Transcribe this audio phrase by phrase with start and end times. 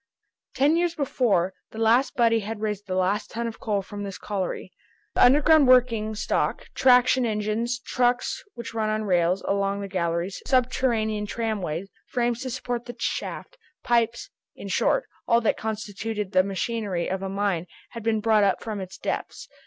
[0.55, 4.17] Ten years before, the last butty had raised the last ton of coal from this
[4.17, 4.71] colliery.
[5.13, 11.27] The underground working stock, traction engines, trucks which run on rails along the galleries, subterranean
[11.27, 17.29] tramways, frames to support the shaft, pipes—in short, all that constituted the machinery of a
[17.29, 19.47] mine had been brought up from its depths.